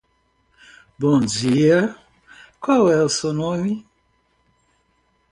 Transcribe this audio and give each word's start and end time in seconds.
Bom 0.97 1.19
dia. 1.19 1.95
Qual 2.59 2.91
é 2.91 3.03
o 3.03 3.07
seu 3.07 3.31
nome? 3.31 3.85